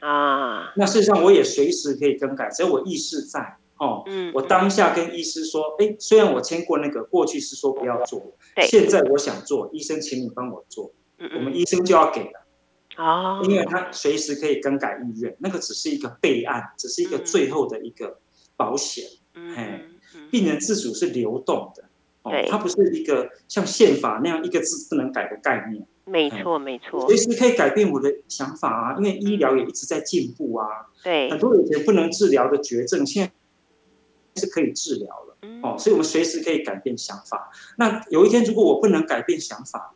[0.00, 0.72] 啊。
[0.76, 3.56] 那事实上，我也随时可以更改，只要我意识在。
[3.78, 12.46] 哦，嗯，我当下跟医师说，哎，虽然我签过那个，过去是说不要做，对，现在我想做，医生，请你帮我做，我们医生就要给了，
[12.98, 18.18] 哦，因为他随时可以更改意愿，那个只是一个备案，只是一个最后的一个
[18.54, 19.84] 保险，嗯，嘿，
[20.30, 21.84] 病人自主是流动的，
[22.24, 30.66] 哦，对，它不是一个像宪法那样一个字不能改的概念，没错没错，随时可以改变我的想法啊，因为医疗也一直在进步啊，
[31.04, 33.32] 对，很多以前不能治疗的绝症，现在。
[34.36, 37.50] 是可以治疗了哦，所以我们随时可以改变想法。
[37.76, 39.92] 那有一天，如果我不能改变想法，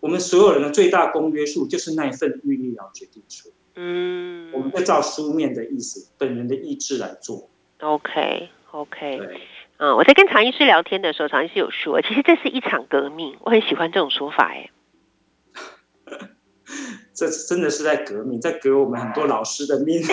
[0.00, 3.52] 我们所有人的最大公约数就是那一份预立医疗决定书。
[3.76, 7.50] 嗯，我们会照书面的意思、本人的意志来做。
[7.80, 9.20] OK OK，
[9.76, 13.36] 嗯，我在跟常医师聊天的时候，常医师有说，其实这是一场革命。
[13.40, 14.70] 我很喜欢这种说法，哎。
[17.14, 20.02] 这真的是在革命，在革我们很多老师的命。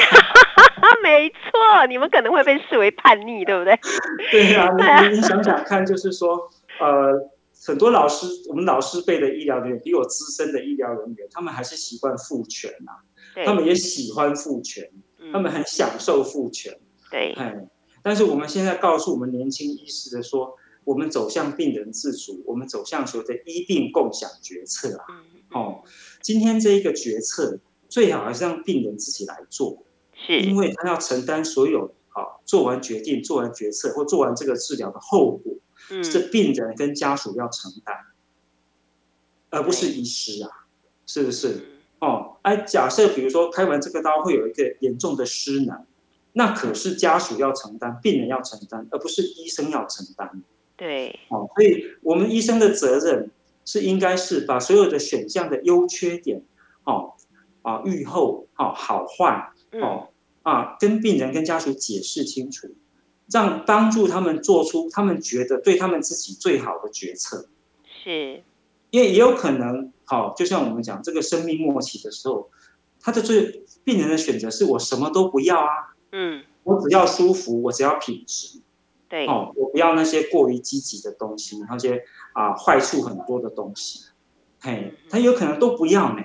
[1.04, 3.80] 没错，你们可能会被视为叛逆，对不对？
[4.32, 4.70] 对啊，
[5.10, 7.32] 你你想想看，就是说，呃，
[7.66, 13.02] 很多老师，我们老师辈的医疗人员，比我资深的医疗人员，他们还是习惯父权啊，
[13.46, 14.90] 他们也喜欢父权，
[15.34, 16.78] 他们很享受父权。
[17.10, 17.36] 对，
[18.04, 25.06] 但是我们现在告诉我们年轻医师的说，我们走向病人自主，我们走向所谓的医病共享决策啊。
[25.54, 25.84] 哦，
[26.22, 35.54] 今天这一个决策最好还是让病人自己来做，是因为他要承担所有啊，做完决定、做完决策或做完这个治疗的后果，
[35.90, 37.96] 嗯，是病人跟家属要承担，
[39.50, 40.68] 而不是医师啊，
[41.06, 41.66] 是不是？
[42.00, 45.86] 哦，哎，假设比如说开完这个刀会有一个严重的失能，
[46.34, 50.42] 那可是家属要承担，病人要承担，而不是医生要承担。
[50.78, 53.30] 对，哦，所以我们医生的责任。
[53.66, 56.44] 是应该是把所有的选项的优缺点，
[56.84, 57.14] 哦
[57.62, 60.10] 啊预后哦好坏哦
[60.44, 62.70] 啊跟病人跟家属解释清楚，
[63.32, 67.48] 让帮助他们做出他们觉得对他们自己最好的决策。
[68.04, 68.44] 是，
[68.90, 72.50] 因为也有可能，好，就像我们讲这个生命末期的时候，
[73.00, 78.60] 他的最病人的选择是我什么都不要啊，嗯，我只要舒服，我只要品质。
[79.12, 79.28] 对。
[79.28, 84.06] 哦，我不要那些过于积极的东西，那些啊坏处很多的东西，
[84.62, 86.24] 嘿，他有可能都不要呢，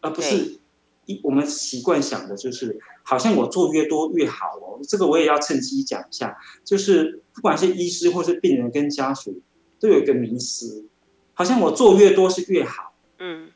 [0.00, 0.58] 而不是
[1.06, 4.80] 一我们习惯想的就是，好像我做越多越好哦。
[4.82, 9.40] 这个我也要趁机讲一下，就是不管是医师或是病人跟家属，
[9.78, 10.86] 都有一个迷思，
[11.34, 13.50] 好像我做越多是越好，嗯，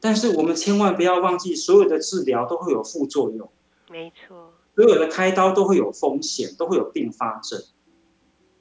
[0.00, 3.48] 但是我们千万不要忘记，所有的治疗都会有副作用，
[3.88, 7.62] 没错，所有的开刀都会有风险，都会有并发症。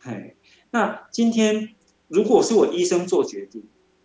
[0.03, 0.35] 嘿，
[0.71, 1.69] 那今天
[2.07, 3.63] 如果是我医生做决定，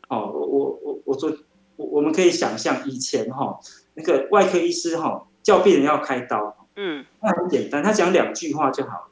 [0.08, 1.34] 哦，我我我我做，
[1.76, 3.58] 我我们可以想象以前哈、哦，
[3.94, 9.08] 那个外科医师哈、哦、叫病人要开刀，嗯，那很简单，他讲两句话就好，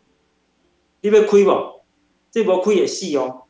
[1.01, 1.85] 你要开不？
[2.31, 3.45] 这波亏也细哦，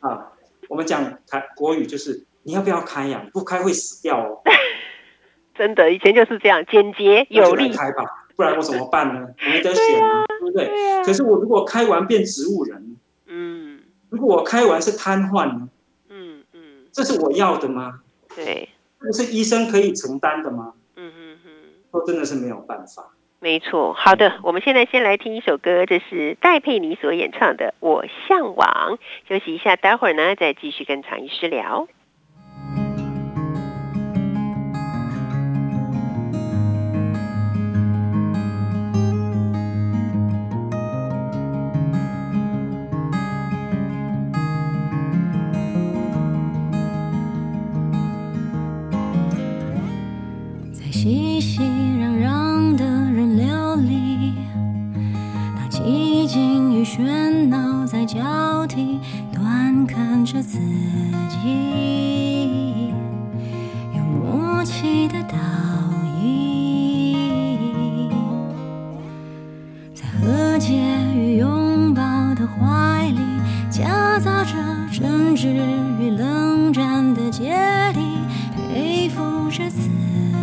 [0.00, 0.32] 啊，
[0.68, 3.30] 我们讲台国语就是你要不要开呀、啊？
[3.32, 4.42] 不开会死掉哦，
[5.56, 8.24] 真的，以前就是这样，简洁有力，开吧。
[8.34, 9.28] 不然我怎么办呢？
[9.46, 10.66] 我没得选啊，对不对？
[10.66, 11.02] 对啊。
[11.04, 13.80] 可是我如果开完变植物人，嗯，
[14.10, 15.68] 如果我开完是瘫痪呢？
[16.08, 16.60] 嗯嗯，
[16.92, 18.00] 这是我要的吗？
[18.34, 18.68] 对，
[19.00, 20.74] 这是医生可以承担的吗？
[20.96, 21.50] 嗯嗯嗯，
[21.90, 23.12] 说真的是没有办法。
[23.38, 28.96] 没错，好的，我们现在先来听一首歌，这是戴佩妮所演唱的《我向往》。
[29.28, 31.86] 休息一下，待会儿呢再继续跟常医师聊。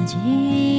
[0.06, 0.73] 己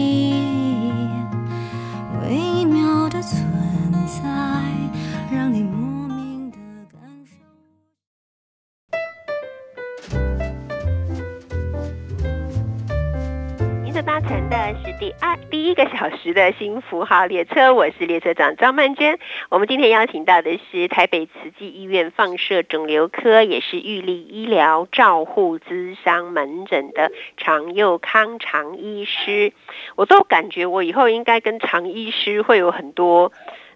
[15.01, 19.19] 第二第一个小时的新符号列车，我是列车长张曼娟。
[19.49, 29.53] 我们今天邀请到的是台北慈济医院放射肿瘤科，也是玉立医疗照护咨商门诊的常佑康常医师。
[29.97, 33.33] 我都感觉我以后应该跟常医师会有很多。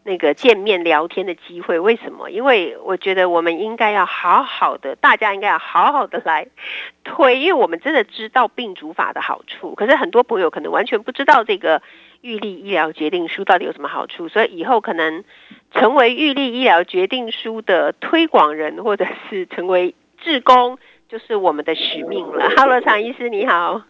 [0.08, 2.30] 那个见面聊天的机会，为什么？
[2.30, 6.46] 因为我觉得我们应该要好好的，大家应该要好好的来
[7.04, 11.82] 推，因为我们真的知道病主法的好处，可是很多朋友可能完全不知道这个
[12.22, 15.24] 预立医疗决定书到底有什么好处，所以以后可能
[15.72, 20.78] 成为预立医疗决定书的推广人，或者是成为志工，
[21.10, 22.48] 就是我们的使命了。
[22.56, 23.82] Hello，常医师你好。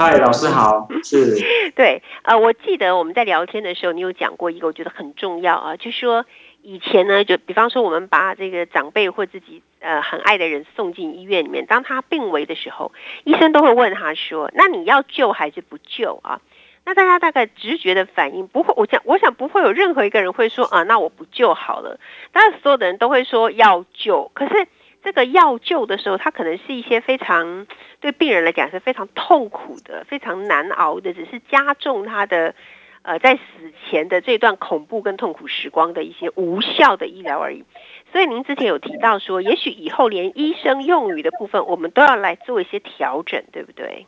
[0.00, 0.88] 嗨，老师好。
[1.04, 1.36] 是，
[1.76, 6.24] 对，呃，我记得我们在聊天的时候，你有讲过一个，我觉得很重要啊，就说
[6.62, 12.92] 以前呢，就比方说我们把这个长辈或自己呃很爱的人送进医院里面，当他病危的时候，
[13.24, 16.40] 医生都会问他说：“那你要救还是不救啊？”
[16.86, 22.00] 那大家大概直觉的反应不会，我想我想不会有任何一个人会说啊，那我不救好了。
[22.32, 24.66] 当然，所有的人都会说要救，可是。
[25.02, 27.66] 这个药救的时候，它可能是一些非常
[28.00, 32.54] 对病人来讲是非常痛苦的、非常难熬的，只是加重他的
[33.02, 33.40] 呃在死
[33.88, 37.64] 前的这段恐怖跟痛苦时光的一些无效的医疗而已。
[38.12, 44.06] 所以您之前有提到说，也许以后连医生用语的部分，我们都要来做一些调整，对不对？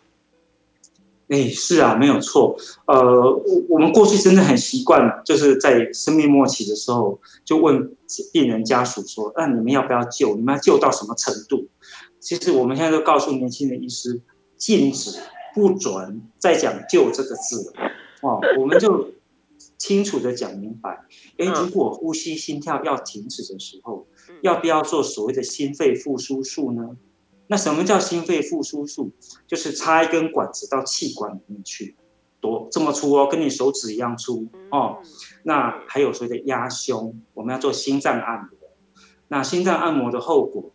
[1.33, 2.55] 哎，是啊，没有错。
[2.87, 7.91] 呃，我我们过去真的很习惯，就是在生命末期的时候，就问
[8.35, 10.37] 病人家属说：“那你们要不要救？
[10.37, 11.69] 你们要救到什么程度？”
[12.21, 14.21] 其实我们现在都告诉年轻的医师，
[14.59, 15.21] 禁止、
[15.55, 17.73] 不准再讲“救”这个字了。
[18.21, 19.13] 哦，我们就
[19.79, 21.07] 清楚的讲明白。
[21.39, 24.07] 哎，如果呼吸、心跳要停止的时候，
[24.43, 26.91] 要不要做所谓的心肺复苏术呢？
[27.53, 29.13] 那什么叫心肺复苏术？
[29.47, 31.95] 就是插一根管子到气管里面去，
[32.41, 35.03] 多这么粗哦，跟你手指一样粗哦。
[35.43, 38.49] 那还有所谓的压胸，我们要做心脏按摩。
[39.29, 40.73] 那心脏按摩的后果，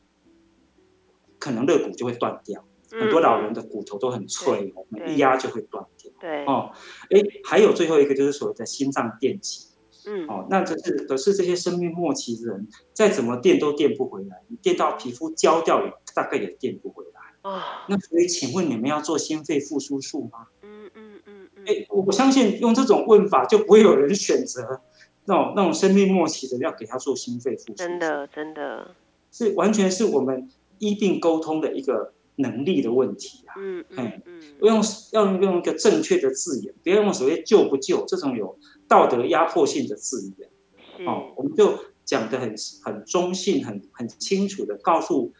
[1.40, 2.64] 可能肋骨就会断掉。
[2.92, 6.12] 很多老人的骨头都很脆，我们一压就会断掉。
[6.20, 6.72] 对哦，
[7.10, 9.67] 哎，还有最后一个就是所谓的心脏电击。
[10.10, 17.52] 嗯，哦，那这是可是这些生命末期的人，再怎么电都电不回来，你电到皮肤焦掉也大概也电不回来。
[17.52, 20.48] 啊，那所以请问你们要做心肺复苏术吗？
[20.62, 21.64] 嗯嗯嗯嗯。
[21.66, 24.82] 哎，我相信用这种问法就不会有人选择
[25.26, 27.74] 那种那种生命末期的要给他做心肺复苏。
[27.74, 28.96] 真的真的，
[29.32, 30.50] 是完全是我们
[30.80, 33.56] 医病沟通的一个能力的问题啊。
[33.58, 34.82] 嗯嗯嗯，用
[35.12, 38.58] 要用一个正确的字眼，不要用所谓救不救这种有。
[38.88, 45.34] 道德压迫性的字眼，哦，我们就讲的很很中性、很很清楚的告诉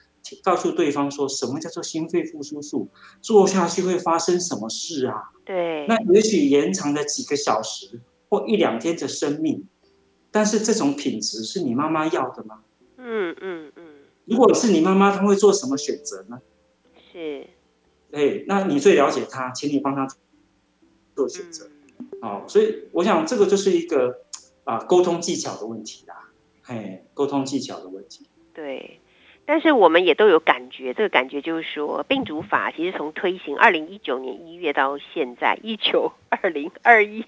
[0.44, 2.90] 告诉对方说，什么叫做心肺复苏术，
[3.22, 5.32] 做下去会发生什么事啊？
[5.46, 9.66] 对，那也许延长了几个小时或一两天的生命，
[10.30, 12.64] 但是这种品质是你妈妈要的吗？
[12.98, 13.84] 嗯嗯嗯。
[14.26, 16.42] 如果是你妈妈，她会做什么选择呢？
[17.14, 17.48] 是，
[18.12, 20.06] 哎，那你最了解她，请你帮她
[21.16, 21.70] 做选择。
[22.22, 24.22] 哦，所以我想这个就是一个
[24.64, 26.16] 啊沟通技巧的问题啦，
[26.64, 28.28] 嘿，沟通技巧的问题。
[28.54, 29.00] 对，
[29.46, 37.24] 但是我们也都有感觉，这个感觉就是说，病主法其实从推行二零一九年一月到现在一九二零二一，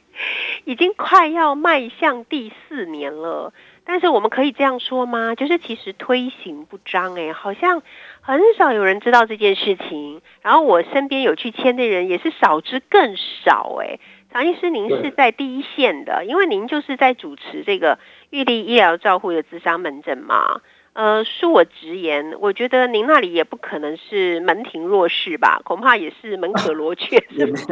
[0.66, 3.54] 已经快要迈向第四年了。
[3.86, 5.36] 但是我们可以这样说吗？
[5.36, 7.82] 就是其实推行不彰，哎，好像
[8.22, 10.22] 很少有人知道这件事情。
[10.42, 14.00] 然后我身边有去签的人也是少之更少，哎。
[14.32, 17.98] 常医师，您是在第一线的，因为您就是在主持这个
[18.30, 20.62] 玉立医疗照护的咨商门诊嘛。
[20.94, 27.66] 呃，恕我直言，我觉得您那里也不可能是门庭若市吧，恐怕也是门可罗雀， 是不是？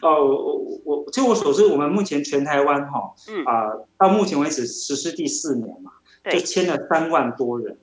[0.00, 3.14] 哦，我我据我所知，我们目前全台湾哈，
[3.46, 5.92] 啊、呃，到目前为止实施第四年嘛，
[6.30, 7.78] 就签了三万多人。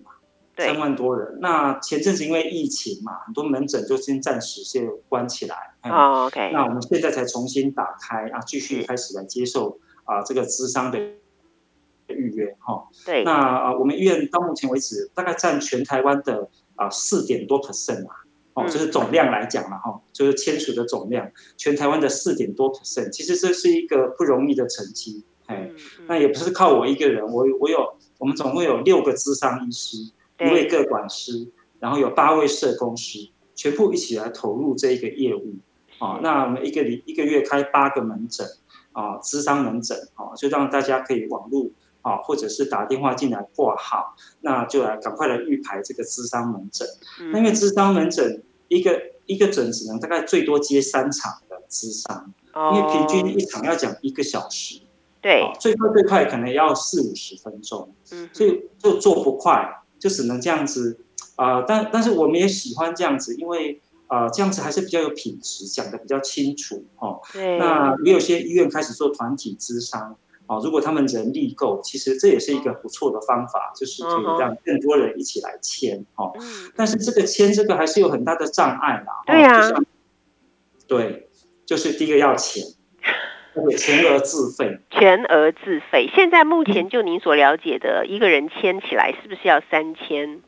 [0.68, 5.56] 三万多人，那前阵子因为疫情嘛，很多门诊就先暂时先关起来。
[5.84, 6.52] 哦，OK。
[6.54, 11.00] 那我们现在才重新打开啊，继续开始来接受啊这个咨商的
[12.08, 12.88] 预约哈。
[13.06, 13.24] 对。
[13.24, 18.16] 那啊，我们医院到目前为止大概占全台湾的啊四点多 percent 啊，
[18.54, 25.24] 哦，就是总量来讲了哈，就是签署的总量，全台湾的四点多 percent，其实这是一个不容易的成绩。
[25.48, 25.70] 哎，
[26.08, 29.98] 那也不是靠我一个人，我我有我们总共有六个咨商医师。
[30.42, 31.48] 一位个管师，
[31.80, 35.56] 然后有八位社工师，全部一起来投入这一个业务
[36.00, 36.20] 啊。
[36.22, 38.46] 那我们一个礼一个月开八个门诊
[38.92, 41.70] 啊，咨商门诊啊，就让大家可以网络
[42.02, 46.88] 啊，或者是打电话进来挂号，那就来赶快来预排这个咨商门诊。
[47.32, 49.12] 那因为咨商门诊一个。
[49.28, 54.82] 一个诊只能大概最多接三场的咨商，哦，因为平均一场要讲一个小时，
[55.22, 61.00] 对，哦，最快最快可能要四五十分钟，嗯，所以就做不快，就只能这样子
[61.38, 61.66] 啊，呃。
[61.66, 67.22] 但但是我们也喜欢这样子，因为啊，呃，这样子还是比较有品质，讲的比较清楚哦。
[67.32, 70.18] 对，那也有些医院开始做团体咨商。
[70.48, 76.34] 哦，如果他们人力够，其实这也是一个不错的方法，就是可以让更多人一起来签哦。
[76.76, 79.24] 但是这个签这个还是有很大的障碍啦。
[79.26, 79.82] 对呀。
[80.88, 81.30] 对，
[81.66, 82.66] 就是第一个要钱，
[83.54, 84.80] 对，全额自费。
[84.90, 86.10] 全额自费。
[86.16, 90.40] 现在目前就您所了解的，一个人签起来是不是要三千？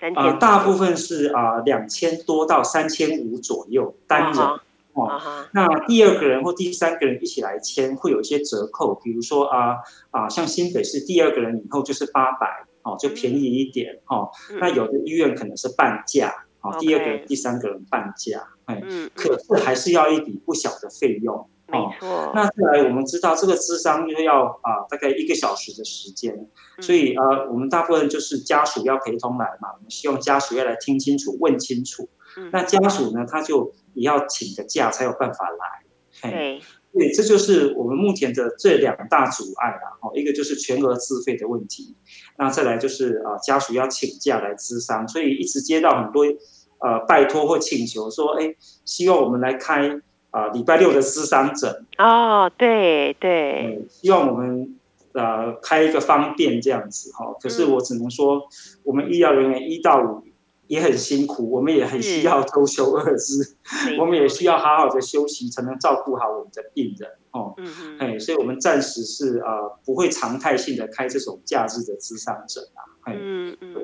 [0.00, 0.38] 三千？
[0.38, 4.60] 大部分是啊，两千多到三千五左右单人。
[4.96, 5.46] 哦，uh.
[5.52, 9.76] 那第二个人或第三个人一起来签，会有一些折扣，比如说啊
[10.10, 14.30] 啊，像新北市第二个人以后就是八百，哦，就便宜一点，哦。
[14.50, 16.32] 嗯、那有的医院可能是半价，
[16.62, 21.46] 哦.第二个人、第三个人半价，哎，嗯，可是还是要一笔不小的费用，哦。
[21.68, 22.32] 没错。
[22.34, 26.48] 那再来，我们知道这个咨商又要啊大概一个小时的时间，
[26.80, 32.08] 所以呃，我们大部分就是家属要陪同来嘛，我们希望家属要来听清楚、问清楚。
[32.36, 33.72] 嗯、那家属呢，他就。
[33.96, 36.60] 也要请个假才有办法来，对，
[36.92, 39.96] 对，这就是我们目前的这两大阻碍啦。
[40.02, 41.96] 哦，一个就是全额自费的问题，
[42.36, 46.26] 那再来就是啊家属要请假来咨商，所以一直接到很多
[46.80, 48.54] 呃拜托或请求说，哎，
[48.84, 49.88] 希望我们来开
[50.36, 51.86] 啊礼拜六的咨商诊。
[51.98, 54.76] 哦，对对、嗯，希望我们
[55.12, 57.34] 呃开一个方便这样子哈。
[57.40, 58.42] 可是我只能说，嗯、
[58.84, 60.22] 我们医疗人员一到五。
[60.68, 67.54] 也很辛苦，我们也很需要周休二日，我们也需要好好的休息，才能照顾好我们的病人哦。
[67.56, 72.82] 嗯嗯，哎，所以我们暂时是啊、呃，不会常态性的开这种假日的咨商诊啊。
[73.06, 73.75] 嗯嗯。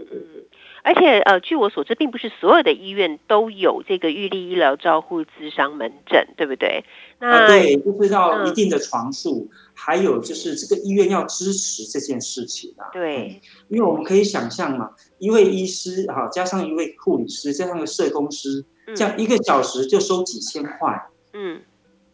[0.84, 6.84] 而且呃，据我所知，并不是所有的医院都有这个预立医疗照护咨商门诊，对不对？
[7.20, 12.90] 那、呃、对，就是要一定的床数，嗯、还有就是这个医院要支持这件事情啊。
[12.92, 18.64] 对、嗯，因为我们可以想象嘛，一位医师哈，加上一位护理师，加上一个社工师，
[18.96, 21.10] 这样一个小时就收几千块。
[21.32, 21.62] 嗯，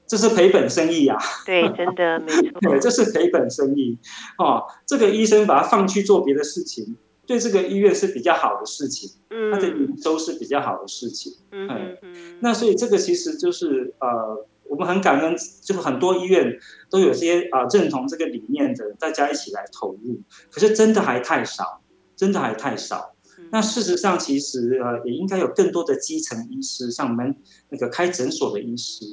[0.06, 1.16] 这是赔本生意啊。
[1.46, 2.60] 对，真的没错。
[2.60, 3.96] 对，这是赔本生意
[4.36, 4.64] 哦。
[4.86, 6.96] 这个医生把他放去做别的事情。
[7.29, 16.59] 对这个医院是比较好的事情，嗯，它的营收是比较好的事情，嗯嗯，嗯，那所以这个其实就是呃，我们很感恩，就是很多医院
[16.89, 21.83] 都有些啊、呃、认同这个理念的，大家一起来投入，可是真的还太少，
[22.16, 23.14] 真的还太少。
[23.39, 27.37] 嗯、那事实上，其实呃也应该有更多的基层医师，像我们
[27.68, 29.05] 那个开诊所的医师，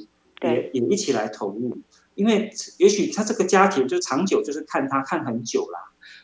[0.42, 1.76] 也也一起来投入，
[2.14, 5.68] 因为也许他这个家庭就长久就是看他看很久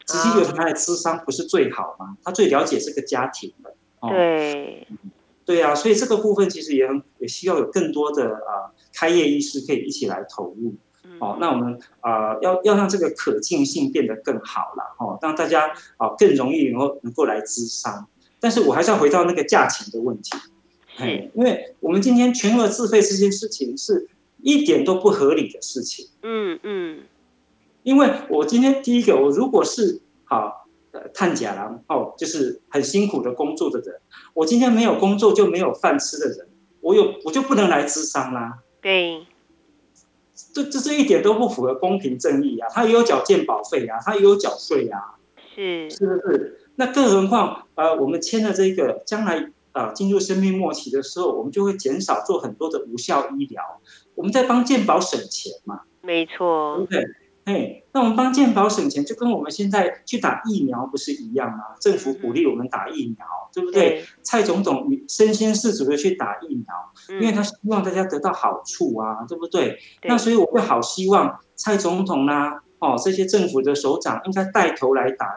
[0.08, 0.14] 了。
[0.14, 2.16] 直接有他的咨商不是最好吗？
[2.24, 3.74] 他最了解这个家庭的。
[4.00, 4.86] 哦、对，
[5.44, 10.74] 对啊，所以这个部分其实也很也需要有更多的啊、呃、开业医师可以一起来投入。
[11.20, 14.96] 哦，那我们啊、呃、要要让这个可进性变得更好了。
[14.98, 18.08] 哦，让大家啊、呃、更容易能够能够来咨商。
[18.40, 20.32] 但是我还是要回到那个价钱的问题。
[20.96, 24.08] 哎，因为我们今天全额自费这件事情是
[24.40, 26.08] 一点都不合理的事情。
[26.22, 26.98] 嗯嗯。
[26.98, 27.02] 嗯
[27.82, 34.00] 因为我今天第一个，我如果是好呃探假郎哦，就是很辛苦的工作的人，
[34.34, 36.48] 我今天没有工作就没有饭吃的人，
[36.80, 38.58] 我有我就不能来咨商啦。
[38.80, 39.26] 对，
[40.52, 42.68] 这这这一点都不符合公平正义啊！
[42.70, 45.14] 他也有缴健保费啊，他也有缴税啊，
[45.54, 46.58] 是是不是？
[46.76, 53.62] 那更何况呃，我们签了这个，将来啊、呃、进入生命末期的时候，我们就会减少做很多的无效医疗，
[54.14, 55.82] 我们在帮健保省钱嘛。
[56.00, 57.04] 没错，对不对？
[57.44, 61.74] 哎，那我们帮健保省钱，就跟我们现在去打疫苗不是一样吗？
[61.80, 63.90] 政府鼓励我们打疫苗，嗯、对不对？
[63.90, 66.66] 对，蔡总统身先士卒的去打疫苗，
[67.10, 69.70] 嗯、因为他希望大家得到好处啊，对不对？
[70.00, 75.36] 对，那所以我会好希望蔡总统啦、啊，哦，这些政府的首长应该带头来打，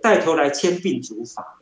[0.00, 1.58] 带头来签病主法。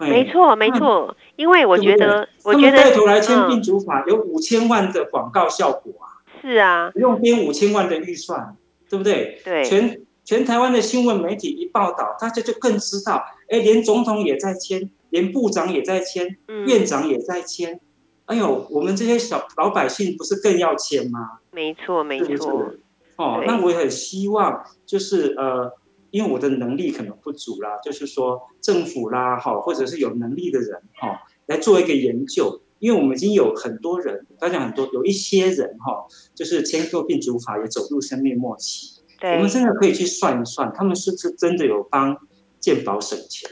[0.00, 6.20] 没错，没错，因为我觉得，我觉得带头来签病主法有五千万的广告效果啊。
[6.42, 8.54] 是啊，不用编五千万的预算。
[8.94, 9.40] 对不对？
[9.44, 17.80] 对，全全台湾的新闻媒体一报道，大家就更知道，哎，连总统也在签，连部长也在签，嗯、院长也在签。
[18.26, 21.40] 哎呦，我们这些小老百姓不是更要签吗？
[21.50, 22.72] 没错，没错。
[23.16, 25.72] 哦，那我也很希望，就是呃，
[26.10, 32.60] 因为我的能力可能不足啦，就是说政府啦，哈，或者是有能力的人，哈，来做一个研究。
[32.84, 36.04] 因为我们已经有很多人，大家很多有一些人哈，
[36.34, 39.00] 就是签过病主法也走入生命末期。
[39.18, 42.14] 对，我们真的可以去算一算，他们是不是真的有帮
[42.60, 43.48] 健保省钱？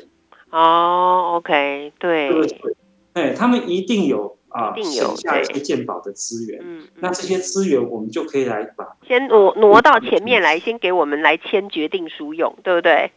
[0.50, 2.76] 哦，OK，对，对不对？
[3.14, 6.60] 哎，他们一定有啊，省下一些健保的资源。
[6.62, 13.10] 嗯，那这些资源我们就可以来把先挪挪到前面来，先给我们来签决定书用，对不对？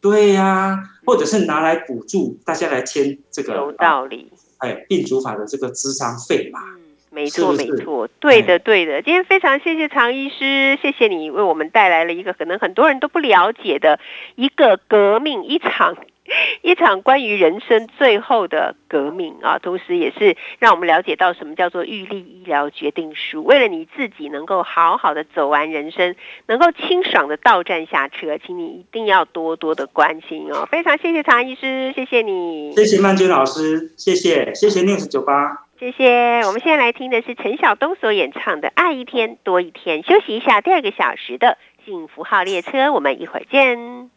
[0.00, 4.32] 对呀、啊，或者是拿来补助大家来签这个有道理。
[4.60, 6.60] 哎，病主法的这个智商费嘛。
[6.76, 6.80] 嗯，
[7.10, 9.02] 没错没错，对的对的。
[9.02, 13.98] 今天非常谢谢常医师，谢谢你为我们带来了一个可能很多人都不了解的
[14.36, 15.96] 一个革命一场。
[16.62, 23.42] 一场关于人生最后的革命啊，同时也是让我们了解到什么叫做预立医疗决定书。
[23.44, 26.14] 为了你自己能够好好的走完人生，
[26.46, 30.66] 能够清爽的到站下车，请你一定要多多的关心哦。
[30.70, 36.42] 非常谢谢常医师，谢谢你，谢谢曼娟老师，谢谢谢谢 News 酒吧，谢谢。
[36.46, 44.10] 我们现在来听的是陈晓东所演唱的《爱一天多一天》，休息一下，第二个小时的幸福号列车，我们一会儿见。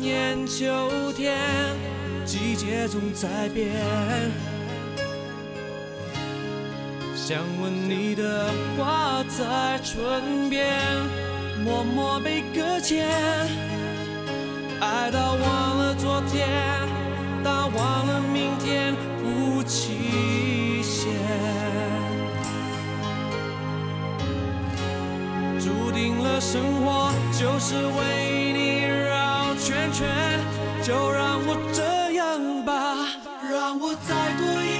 [0.00, 1.36] 年秋天，
[2.24, 3.72] 季节总在变。
[7.14, 10.68] 想问你的话在唇边，
[11.64, 13.08] 默默被搁浅。
[14.78, 16.46] 爱到忘了昨天，
[17.42, 21.12] 到忘了明天，无期限。
[25.58, 29.15] 注定了生活就是为你而
[29.58, 30.06] 圈圈
[30.82, 32.96] 就让我这样吧
[33.50, 34.75] 让我再多一